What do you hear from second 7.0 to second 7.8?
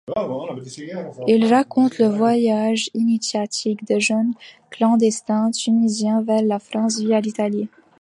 l'Italie.